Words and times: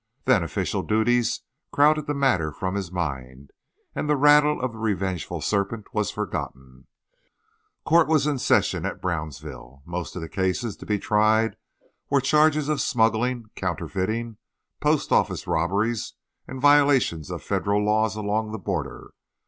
Then 0.25 0.41
official 0.41 0.81
duties 0.81 1.41
crowded 1.71 2.07
the 2.07 2.15
matter 2.15 2.51
from 2.51 2.73
his 2.73 2.91
mind, 2.91 3.51
and 3.93 4.09
the 4.09 4.15
rattle 4.17 4.59
of 4.59 4.71
the 4.71 4.79
revengeful 4.79 5.41
serpent 5.41 5.93
was 5.93 6.09
forgotten. 6.09 6.87
Court 7.85 8.07
was 8.07 8.25
in 8.25 8.39
session 8.39 8.83
at 8.83 8.99
Brownsville. 8.99 9.83
Most 9.85 10.15
of 10.15 10.23
the 10.23 10.27
cases 10.27 10.75
to 10.77 10.87
be 10.87 10.97
tried 10.97 11.55
were 12.09 12.19
charges 12.19 12.67
of 12.67 12.81
smuggling, 12.81 13.51
counterfeiting, 13.55 14.37
post 14.79 15.11
office 15.11 15.45
robberies, 15.45 16.15
and 16.47 16.59
violations 16.59 17.29
of 17.29 17.43
Federal 17.43 17.85
laws 17.85 18.15
along 18.15 18.51
the 18.51 18.57
border. 18.57 19.13